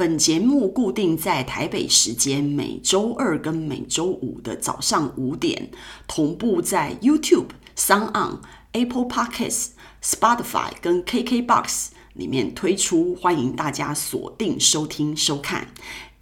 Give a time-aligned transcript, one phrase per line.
[0.00, 5.70] 本节目固定在台北时间每周二跟每周五的早上五点，
[6.08, 8.38] 同步在 YouTube、SoundOn、
[8.72, 15.68] Apple Podcasts、Spotify 跟 KKBox 里面推出，欢迎大家锁定收听收看。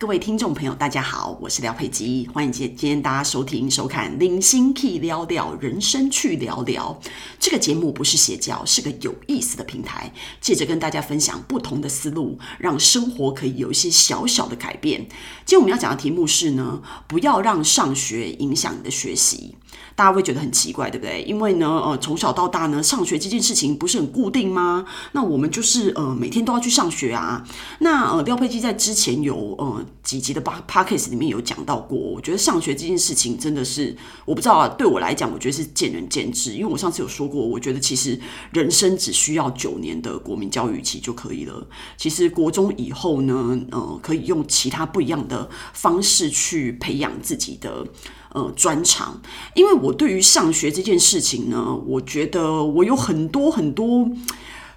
[0.01, 6.97] 各位听众朋友，大家好，我是廖佩基，欢迎今今天大家收听收看《零星 Key 聊聊人生去聊聊》
[7.41, 15.01] 这个节目，不是邪教，是个有意思的平台，借着跟大家分享不同的思路，让生活可以有一些小小的改变。
[15.45, 19.57] 今天我们要讲的题目是呢，不要让上学影响你的学习。
[19.97, 21.25] 大家会觉得很奇怪，对不对？
[21.25, 24.87] 因为呢，呃，从小到大呢，上学这件事情不是很固定吗？
[25.11, 27.45] 那我们就是呃，每天都要去上学啊。
[27.81, 36.53] 那呃，廖佩基在之前有呃几集的 podcast 里面有讲到过，我觉得上学这件事情真的是，我不知道啊，对我来讲，我觉得是见仁见智。
[36.53, 38.19] 因为我上次有说过，我觉得其实
[38.53, 41.67] 人生只需要九年的国民教育期就可以了。
[41.97, 47.87] 其实国中以后呢，呃，可以用其他不一样的方式去培养自己的。
[48.31, 49.23] 呃，专长，
[49.55, 54.07] 因为我对于上学这件事情呢，我觉得我有很多很多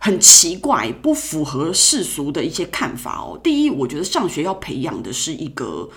[0.04, 3.40] 很奇怪、不符合世俗的一些看法哦。
[3.44, 5.88] 第一，我觉得上学要培养的是一个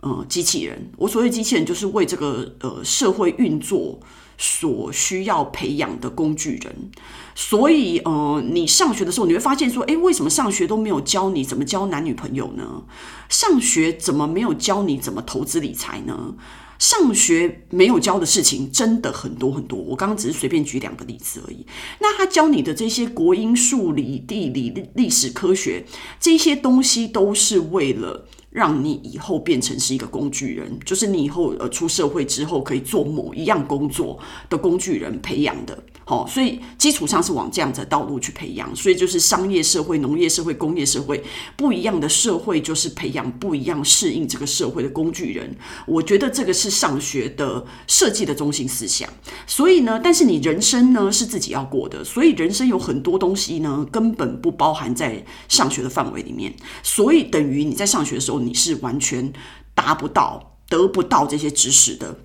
[0.00, 0.92] 呃机器人。
[0.98, 3.98] 我所谓机器人，就是为这个呃社会运作
[4.36, 6.90] 所需要培养的工具人。
[7.34, 12.82] 所以呃，你上学的时候，你会发现说，诶，为什么上学都没有教你怎么交男女朋友呢？
[13.30, 16.34] 上学怎么没有教你怎么投资理财呢？
[16.78, 21.66] 上学没有教的事情真的很多很多，我刚刚只是随便举两个例子而已。
[22.00, 25.84] 那他教你的这些国英数理地理历史科学
[26.20, 34.16] 这些东西，都是为了让你以后变成是一个工具人，就是你以后呃出社会之后可以做某一样工作
[34.48, 35.76] 的工具人培养的。
[36.06, 41.24] 好，所以基础上是往这样子的道路去培养，所以就是商业社会、农业社会、工业社会
[41.56, 45.56] 不一样的社会，就是培养不一样适应这个社会的工具人。
[45.86, 49.08] 我觉得这个是上学的设计的中心思想。
[49.46, 59.32] 所以呢，但是你人生呢是自己要过的，所以人生有很多东西呢根本不包含在上学的范围里面，所以等于你在上学的时候你是完全
[59.74, 62.18] 达不到、得不到这些知识的。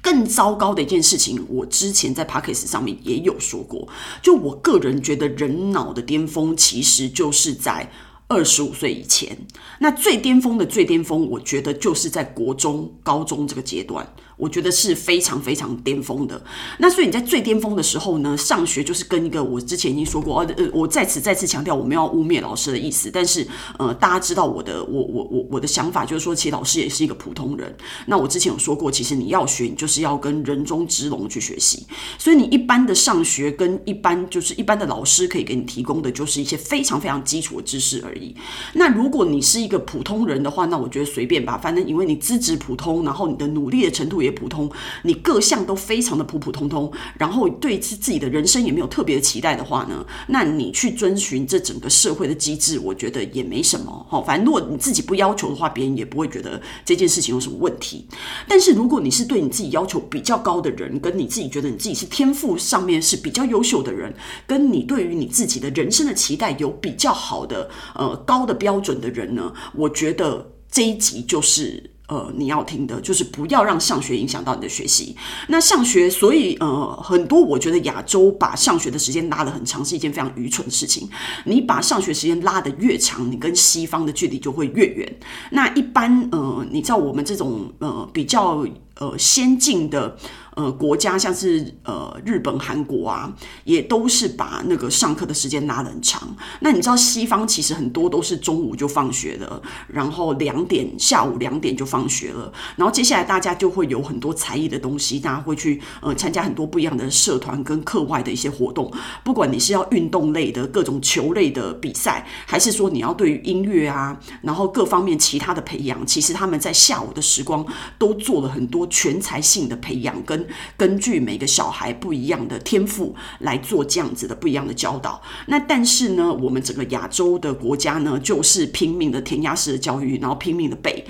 [0.00, 3.86] 更糟糕的一件事情，我之前在 pocket 上面也有说过，
[4.20, 7.88] 就我个人觉得，人脑的巅峰其实就是在
[8.26, 9.46] 二十五岁以前。
[9.78, 14.12] 那最巅峰的最巅峰，我觉得就是在国中、高中这个阶段。
[14.36, 16.42] 我觉得是非常非常巅峰的。
[16.78, 23.10] 那所以你在最巅峰的时候呢，上学就是跟一个我之前已经说过，呃，我在此再次强调，我没有要污蔑老师的意思。
[23.12, 23.46] 但是，
[23.78, 27.74] 呃，大家知道我的，我我我我的想法就是说，其实老师也是一个普通人。
[28.06, 31.86] 那我之前有说过，其实你要学，你就是要跟人中之龙去学习。
[32.18, 38.34] 所以你一般的上学跟一般就是一般的老师可以给你提供的，就是一些非常非常基础的知识而已。
[38.74, 44.70] 那如果你是一个普通人的话，那我觉得随便吧，反正因为你资质普通，然后你的努力的程度也普通，
[45.02, 54.06] 你各项都非常的普普通通，然后对自自己的人生也没有特别的期待的话呢，那你去遵循这整个社会的机制，我觉得也没什么。
[54.08, 58.06] 好，反正如果你自己不要求的话，别人也不会觉得这件事情有什么问题。
[58.48, 64.14] 但是如果你是对你自己要求比较高的人，跟你自己觉得你自己是天赋上面是比较优秀的人，
[64.46, 71.91] 跟你对于你自己的人生的期待有比较好的呃高的标准的人呢，我觉得这一集就是。
[72.12, 75.16] 呃，你要听的就是不要让上学影响到你的学习。
[75.48, 81.08] 那上学，所以呃，很多我觉得亚洲把上学的时间拉得很长是一件非常愚蠢的事情。
[81.46, 85.10] 你把上学时间拉得越长，你跟西方的距离就会越远。
[85.52, 88.66] 那一般呃，你知道我们这种呃比较
[88.98, 90.14] 呃先进的。
[90.54, 96.36] 呃，国家像是呃日本、韩国啊，也都是把那个上课的时间拉得很长。
[96.60, 108.92] 那你知道西方其实很多都是中午就放学了，然后两点下午两点就放学了，然后接下来大家就会有很多才艺的东西，大家会去呃参加很多不一样的社团跟课外的一些活动。
[109.24, 117.64] 不管你是要运动类的各种球类的比赛，还是说你要对于音乐啊，然后各方面其他的培养，其实他们在下午的时光
[117.98, 120.41] 都做了很多全才性的培养跟。
[120.76, 125.20] 根据每个小孩不一样的天赋来做这样子的不一样的教导。
[125.46, 131.04] 那但是呢，我们整个亚洲的国家呢，就是拼命的填鸭式的教育，然后拼命的背，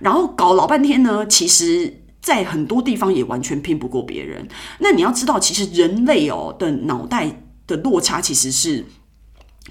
[0.00, 4.46] 然后搞老半天呢，其实在很多地方也完全拼不过别人。
[4.80, 8.84] 那你要知道，其实人类哦的脑袋的落差其实是。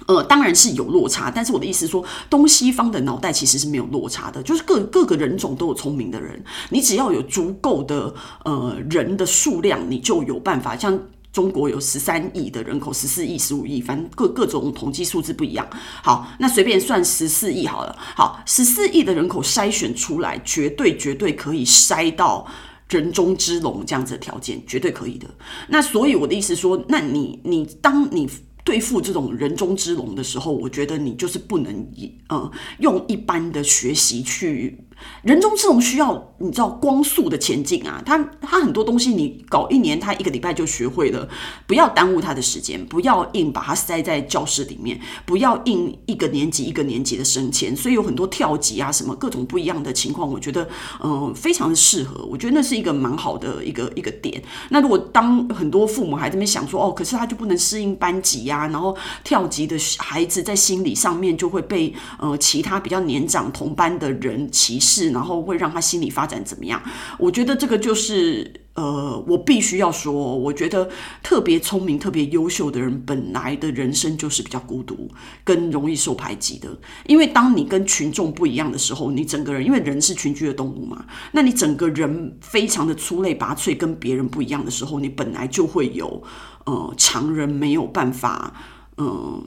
[0.06, 8.14] 呃，当然是有落差，但是我的意思说，东西方的脑袋其实是没有落差的，就是各各个人种都有聪明的人，你只要有足够的
[8.44, 10.98] 呃人的数量，你就有办法像。
[11.32, 15.68] 中国有十三亿的人口，十四亿、十五亿，反正各各种统计数字不一样。
[16.02, 17.94] 好，那随便算十四亿好了。
[17.98, 22.46] 好，十四亿的人口筛选出来，绝对绝对可以筛到
[22.88, 25.28] 人中之龙这样子的条件，绝对可以的。
[25.68, 28.26] 那所以我的意思说，那你你当你。
[28.66, 34.84] 对付这种人中之龙的时候，我觉得你就是不能以呃用一般的学习去。
[35.22, 41.28] 人中之龙需要你知道光速的前进啊，他他很多东西你搞一年，他一个礼拜就学会了，
[41.66, 50.68] 不要耽误他的时间，不要硬把他塞在教室里面，不要硬一个年级一个年级的升迁，所以有很多跳级啊，什么各种不一样的情况，我觉得
[51.02, 54.42] 嗯、非常的适合，我觉得那是一个蛮好的一个一个点。
[54.70, 64.85] 那如果当很多父母还在那边想说哦，可是他就不能适应班级呀、啊，然后跳级的孩子在心理上面就会被呃其他比较年长同班的人歧视。
[64.86, 66.80] 是，然后会让他心理发展怎么样？
[67.18, 70.88] 我觉得这个就是，呃，我必须要说，我觉得
[71.22, 75.10] 特别聪明、特别优秀的人，本来的人生就是比较孤独，
[75.42, 76.68] 更容易受排挤的。
[77.06, 86.22] 因为当你跟群众不一样的时候，你整个人，因为人是群居的动物嘛，那你整个人非常的出类拔萃，跟别人不一样的时候，你本来就会有，
[86.64, 88.54] 呃，常人没有办法，
[88.98, 89.42] 嗯、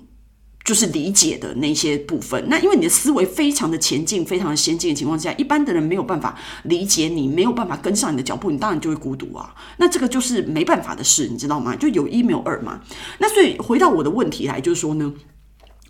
[0.70, 9.56] 就是理解的那些部分，那因为你的思维非常的前进，非常的先进的情况下，一般的人没有办法理解你，没有办法跟上你的脚步，你当然就会孤独啊。
[9.78, 11.76] 那这个就是没办法的事，你知道吗？
[11.76, 12.82] 就有一没有二嘛。
[13.18, 15.12] 那所以回到我的问题来，就是说呢。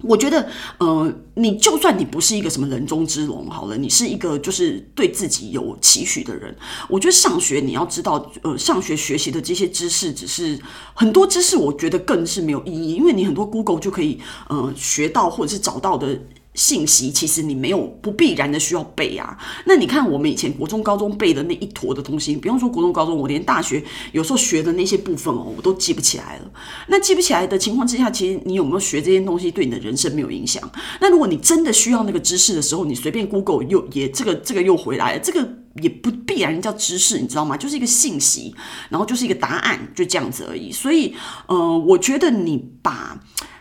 [0.01, 0.48] 我觉得，
[0.78, 6.56] 呃，你就算你不是一个什么人中之龙，好了，你是一个就是对自己有期许的人。
[6.88, 10.57] 我觉得上学你要知道，呃，上学学习的这些知识，只是
[10.94, 16.19] 很多知识，我觉得更是没有意义，因为你很多 Google 就可以，呃，学到或者是找到的。
[16.60, 19.38] 信息其实你没有不必然的需要背啊。
[19.66, 26.52] 那你看我们以前国中、高中背的那一坨的东西，不用说国中、高中，我连大学有时候学的那些部分哦，我都记不起来了。
[26.88, 30.62] 那记不起来的情况之下，其实你有没有学这些东西，对你的人生没有影响。
[31.00, 35.48] 那如果你真的需要那个知识的时候，你随便 Google 又也这个这个又回来了，这个
[35.82, 37.56] 也不必然叫知识，你知道吗？
[37.56, 38.54] 就是一个信息，
[38.90, 40.74] 然后就是一个答案，就这样子而已。
[40.74, 41.16] 所以，
[41.48, 43.18] 呃，我觉得你把。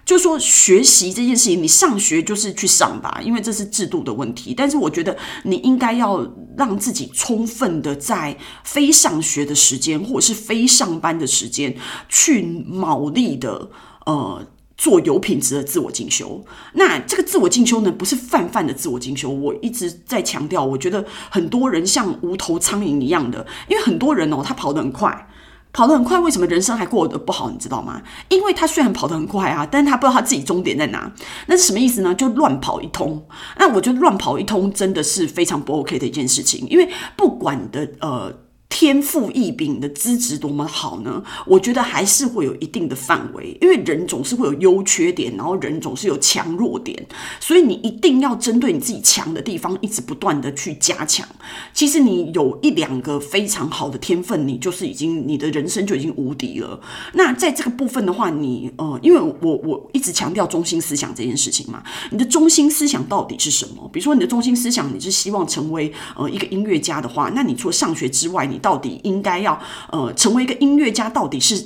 [0.09, 4.55] 就是说，学习这件事情，你上学就是去上吧，因为这是制度的问题。
[4.57, 6.27] 但是我觉得你应该要
[6.57, 8.35] 让自己充分的在
[8.65, 11.77] 非上学的时间，或者是非上班的时间，
[12.09, 13.69] 去卯力的
[14.07, 14.47] 呃
[14.79, 16.43] 做有品质的自我进修。
[16.73, 19.29] 那这个自我进修呢，不是泛泛的自我进修。
[19.29, 25.29] 我一直在强调，我觉得很多人像无头苍蝇一样的，因为很多人哦，他跑得很快。
[25.73, 27.51] 跑得很快，为什么人生还过得不好？
[27.51, 28.03] 你知道吗？
[28.29, 31.13] 因为他虽然跑得很快啊，但是他不知道他自己终点在哪。
[31.47, 32.15] 那是什么意思呢？
[32.15, 33.27] 就乱跑一通。
[33.59, 38.33] 那我觉得乱跑一通真的是非常不 OK 的一件事情，因为不管的呃。
[38.69, 41.23] 天赋异禀的资质多么好呢？
[41.47, 47.07] 我觉得还是会有一定的范围，因为人总是会有优缺点，然后人总是有强弱点，
[47.41, 51.27] 所以你一定要针对你自己强的地方，一直不断的去加强。
[51.73, 56.79] 其实你有一两个非常好的天分，你就是已经你的人生就已经无敌了。
[57.15, 63.89] 那在这个部分的话，你呃，因为我我一直强调中心思想这件事情嘛，你的中心思想到底是什么？
[63.93, 69.61] 比如说你的中心思想，你是希望成为呃一个音乐家的话，那你除了上学之外，你到底应该要
[69.91, 71.63] 呃成为一个音乐家，到底是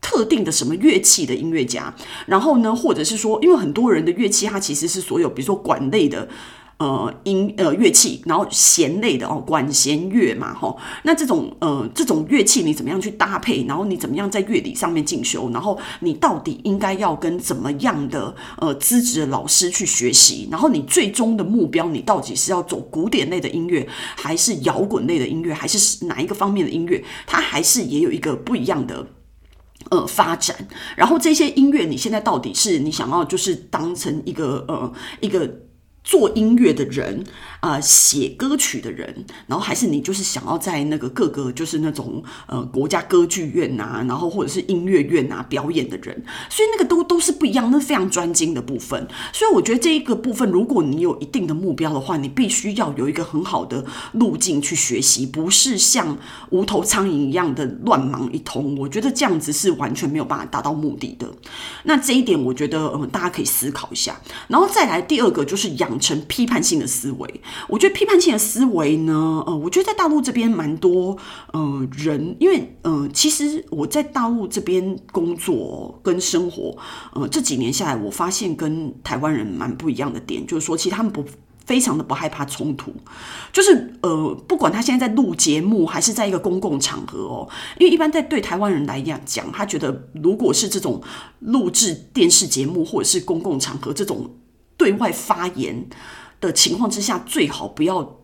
[0.00, 1.94] 特定的什么乐器的音乐家？
[2.26, 6.28] 然后呢，或者是说，因为很多人的乐器，它其实是所有，比如说管类的。
[6.82, 13.64] 呃，音呃乐器，然后弦类的哦，管弦乐嘛，哈、哦，那这种呃这种乐器你怎么样去搭配？
[13.68, 15.48] 然后你怎么样在乐理上面进修？
[15.50, 20.48] 然后你到底应该要跟怎么样的呃资质的老师去学习？
[20.50, 23.86] 然后你最终的目标，你到底是要走古典类的音乐，
[24.16, 27.04] 还是摇滚类的音乐，还是哪一个方面的音乐？
[27.28, 29.06] 它还是也有一个不一样的
[29.90, 30.66] 呃发展。
[30.96, 35.48] 然后这些音乐，你现在到底是你想要就是当成一个呃一个。
[36.04, 37.24] 做音乐的人
[37.60, 49.06] 啊，写歌曲的人，然后还是你就是想要在那个各个就是那种呃国家歌剧院呐，然后或者是音乐院呐表演的人，所以那个都都是不一样，那是非常专精的部分。
[49.32, 56.18] 所以我觉得这一个部分，如果你有一定的目标的话，你必须要有一个很好的路径去学习，不是像
[56.50, 58.76] 无头苍蝇一样的乱忙一通。
[58.76, 61.30] 我觉得这样子是完全没有办法达到目的的。
[61.84, 64.20] 那这一点，我觉得嗯大家可以思考一下。
[64.48, 65.91] 然后再来第二个就是养。
[65.98, 71.16] 成批判性的思维，我觉得批判性的思维呢，呃，我觉得在大陆这边蛮多，
[71.52, 76.76] 呃，人，因为，呃，其实我在大陆这边工作跟生活，
[77.14, 81.24] 呃，这几年下来，我发现跟台湾人蛮不一样的点，就是说，其实他们不。
[81.64, 82.92] 非常的不害怕冲突，
[83.52, 91.00] 就是呃，不管他现在在录节目还是在一个公共场合哦，因为一般在对台湾人来讲，他觉得如果是这种
[91.38, 94.28] 录制电视节目或者是公共场合这种
[94.82, 95.86] 对外发言
[96.40, 98.18] 的情况之下，最好不要。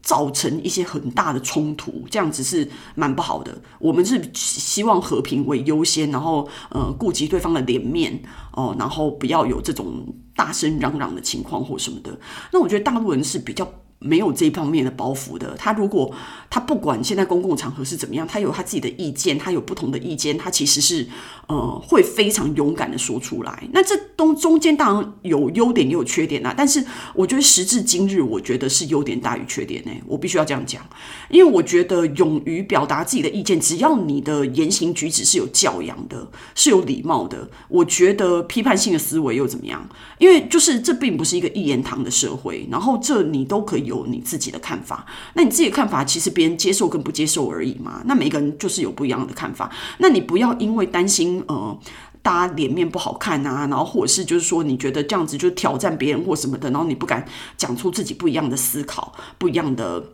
[0.00, 3.60] 造成一些很大的冲突，这样子是蛮不好的。
[3.78, 8.18] 我们是希望和平为优先，然后呃顾及对方的脸面
[8.52, 12.18] 哦，然后不要有这种大声嚷嚷的情况或什么的。
[12.52, 13.70] 那我觉得大陆人是比较。
[14.00, 16.14] 没有这方面的包袱的，他如果
[16.48, 21.04] 他不管现在公共场合是怎么样，他有他自己的意见，他有不同的意见，他其实是
[21.48, 23.68] 呃会非常勇敢的说出来。
[23.72, 29.90] 那这东中间当然有优点也有缺点啦，但是我觉得时至今日，我觉得是优点大于缺点呢。
[30.06, 30.80] 我必须要这样讲，
[31.28, 39.88] 因为我觉得勇于表达自己的意见，只要你的言行举止是有教养的，是有礼貌的，我觉得批判性的思维又怎么样？
[40.18, 43.87] 因为就是这并不是一个一言堂的社会，然后这你都可以。
[43.88, 45.04] 有你自己的看法，
[45.34, 48.00] 那你自己的看法其实别人接受跟不接受而已嘛。
[48.04, 49.68] 那每个人就是有不一样的看法，
[49.98, 51.76] 那你不要因为担心呃
[52.22, 57.26] 大家脸面不好看啊，然后或者是就是说你觉得这样子就挑战别人或什么的，然后你不敢
[57.56, 60.04] 讲出自己不一样的思考，不一样的。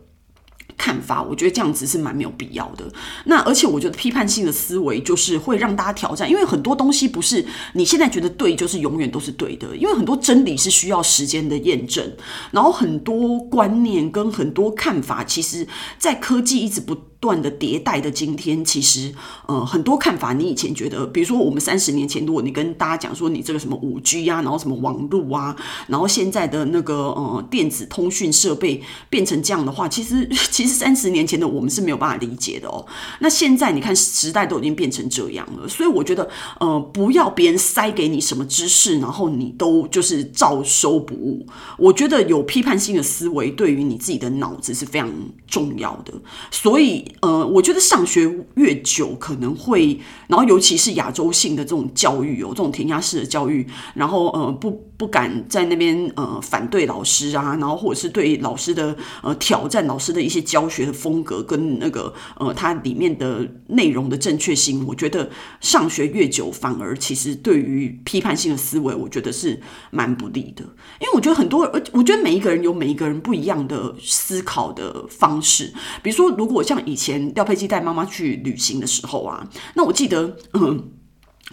[0.77, 2.85] 看法，我觉得这样子是蛮没有必要的。
[3.25, 9.75] 那而且我觉得批判性的思维就是会让大家挑战，因为很多东西不是你现在觉得对，就是永远都是对的。
[9.75, 12.11] 因为很多真理是需要时间的验证，
[12.51, 15.67] 然后很多观念跟很多看法，其实
[15.97, 16.95] 在科技一直不。
[17.25, 19.11] 断的迭代的今天，其实
[19.47, 25.55] 呃很多看法，你以前觉得，比如说我们三十年前，如果你跟大家讲说你这个什么五 G 啊，然后什么网络啊，
[25.87, 28.79] 然后现在的那个呃电子通讯设备
[29.09, 32.85] 变成这样的话，其实 其实三十年前的我们是没有办法理解的哦。
[33.21, 36.29] 那现在你看时代都已经变成这样了，所以我觉得
[36.59, 41.43] 呃不要别人塞给你什么知识，然后你都就是照收不误。
[41.79, 45.11] 我觉得有批判性的思维对于你自己的脑子是非常
[45.47, 46.13] 重要的，
[46.51, 47.14] 所以。
[47.21, 65.29] 呃，我觉得上学越久，可能会，然后尤其是亚洲性的这种教育哦，这种填鸭式的教育，然后呃，不不敢在那边呃反对老师啊，然后或者是对老师的呃挑战老师的一些教学的风格跟那个呃它里面的内容的正确性，我觉得
[65.59, 70.63] 上学越久，反而其实对于批判性的思维，我觉得是蛮不利的，
[70.99, 77.05] 因为我觉得很多，我觉得每一个人有每一个人不一样的思考的方式，比如说如果像以前。
[77.05, 80.91] 前廖佩基带妈妈去旅行的时候啊，那我记得，嗯。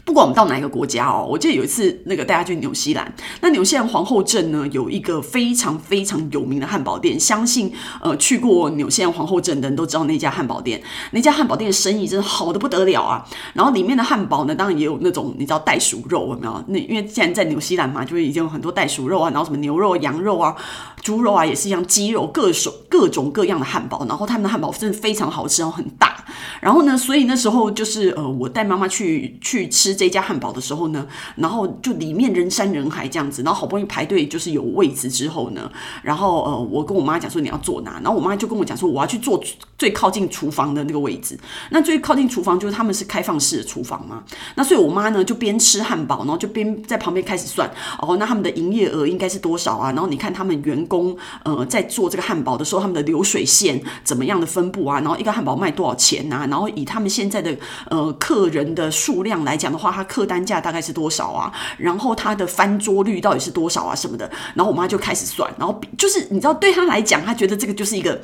[0.07, 7.71] 不管我们到哪一个国家哦，我记得有一次那个带他去纽西兰，那纽西兰皇后镇呢，有一个非常非常有名的汉堡店，相信
[8.01, 13.23] 呃去过纽西兰皇后镇的人都知道那家汉堡店，那家汉堡店的生意真的好得不得了啊。
[13.53, 16.65] 然后里面的汉堡呢，当然也有那种你知道袋鼠肉有没有？
[16.69, 20.57] 那因为现在在纽西兰嘛，就已经有很多袋鼠肉啊，然后什么牛肉、羊肉啊、
[21.03, 24.07] 猪肉啊，也是一样鸡肉，各种各种各样的汉堡。
[24.09, 26.25] 然后他们的汉堡真的非常好吃，然后很大。
[26.61, 29.83] 然后呢，所以那时候就是呃，我带妈妈去去吃。
[29.95, 31.07] 这家汉堡的时候呢，
[31.37, 35.71] 然后就里面人山人海这样子，然后好不容易排队就是有位置之后呢，
[36.03, 39.41] 然后呃，我跟我妈讲说你要坐哪，然后我妈就跟我讲说我要去坐
[39.79, 41.39] 最靠近厨房的那个位置。
[41.71, 49.93] 那最靠近厨房就是他们是开放式的厨房嘛，那所以我妈呢就边吃汉堡，然后就边在旁边开始算哦，那他们的营业额应该是多少啊？
[49.93, 54.99] 然后你看他们员工呃在做这个汉堡的时候，他们的流水线怎么样的分布啊？
[55.01, 56.47] 然后一个汉堡卖多少钱啊？
[56.51, 57.57] 然后以他们现在的
[57.89, 59.91] 呃客人的数量来讲的话。
[59.93, 61.53] 他客单价大概是多少啊？
[61.77, 63.95] 然后他的翻桌率到底是多少啊？
[63.95, 64.25] 什么的？
[64.55, 68.19] 然后我妈就开始算，然后就是你知道，对他来讲，他觉得这个就是一个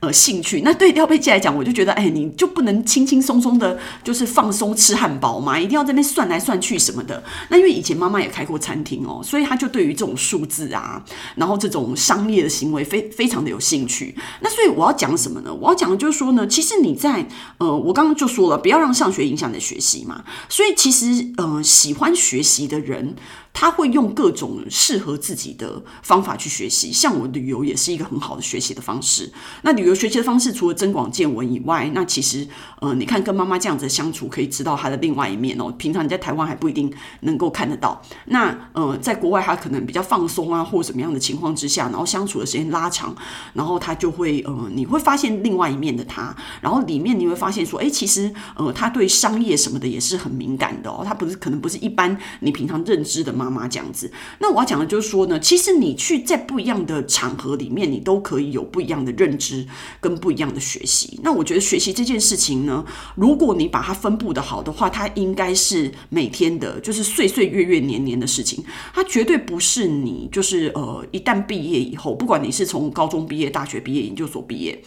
[0.00, 0.60] 呃兴趣。
[0.60, 5.58] 那对廖佩琪来讲，我就觉得，哎，你就不能轻轻松松的，就是放松吃汉堡嘛？
[5.58, 7.22] 一定要在那边算来算去什么的。
[7.48, 11.02] 那因为以前妈妈也开过餐厅哦，所以他就对于这种数字啊，
[11.36, 14.16] 然后这种商业的行为非非常的有兴趣。
[14.40, 15.52] 那所以我要讲什么呢？
[15.52, 17.28] 我要讲的就是说呢，其实你在
[17.58, 20.24] 呃，我刚刚就说了，不要让上学影响你的学习嘛。
[20.48, 20.94] 所以其实。
[21.04, 23.16] 其实，呃，喜欢学习的人。
[23.54, 29.32] 他会用各种适合自己的方法去学习，像我旅游也是一个很好的学习的方式。
[29.62, 32.46] 那旅游学习的方式，除了增广见闻以外，那其实，
[32.80, 35.72] 呃，你看跟妈妈这样子相处，可以知道她的另外一面哦。
[35.78, 38.02] 平常你在台湾还不一定能够看得到。
[38.26, 43.14] 那，呃，在国外他可能比较放松啊，或什么样的情况之下，然后相处的时间拉长，
[43.52, 46.34] 然后他就会，呃，你会发现另外一面的他。
[46.60, 51.04] 然后里面你会发现说，哎，其实，呃，他对商业什么的也是很敏感的哦。
[51.06, 53.43] 他不是可能不是一般你平常认知的嘛。
[53.44, 54.10] 妈妈这样子。
[54.38, 59.66] 那我要讲的就是说呢，其实你去在不一样的场合里面，你都可以有不一样的认知
[60.00, 61.20] 跟不一样的学习。
[61.22, 62.84] 那我觉得学习这件事情呢，
[63.14, 68.64] 如果你把它分布的好的话，它应该是每天的，就是岁岁月月年年的事情。
[68.94, 74.82] 它绝对不是你就是呃，一旦毕业以后，不管你是从高中毕业、大学毕业、研究所毕业。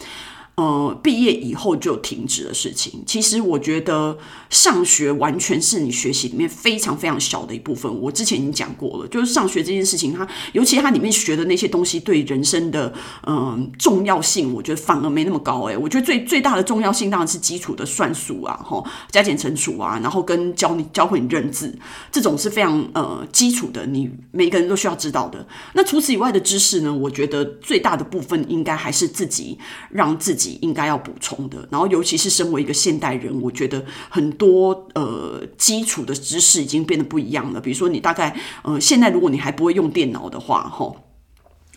[0.58, 4.18] 呃，毕业以后就停止的事情，其实我觉得
[4.50, 8.02] 上学完全是你学习里面非常非常小的一部分。
[8.02, 12.92] 我之前已经讲过了，就是上学这件事情，它尤其它里面学的那些东西，对人生的
[13.28, 15.66] 嗯、重要性，我觉得反而没那么高。
[15.66, 21.78] 诶，我觉得最最大的重要性当然是基础的算术啊，吼，加减乘除啊，然后跟教你教会你认字，
[22.12, 25.48] 这种是非常呃基础的，你每个人都需要知道的。
[25.76, 29.60] 那除此以外的知识呢，我觉得最大的部分应该还是自己
[29.92, 30.47] 让自己。
[30.62, 37.62] 应该要补充的，然后尤其是身为一个现代人，我觉得很多呃基础的知识已经变得不一样了。
[37.62, 41.07] 比如说，你大概呃现在如果你还不会用电脑的话，吼。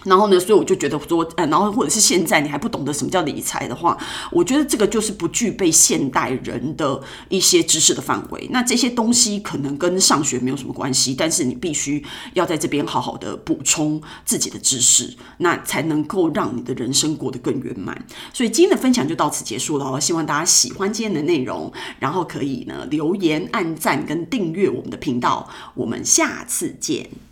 [0.05, 3.97] 然后呢，所以我就觉得说，呃，然后或者是现在你还不懂得什么叫理财的话，
[4.31, 8.49] 我觉得这个就是不具备现代人的一些知识的范围。
[8.51, 12.05] 那这些东西可能跟上学没有什么关系，但是你必须
[12.35, 18.07] 要在这边好好的补充自己的知识，那才能够让你的人生过得更圆满。
[18.33, 25.49] 所以今天的分享就到此结束了，希望大家喜欢今天的内容，然后可以呢留言、按赞跟订阅我们的频道。
[25.75, 27.30] 我们下次见。